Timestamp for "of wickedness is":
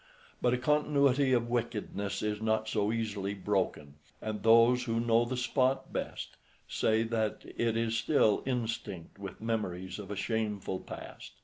1.31-2.41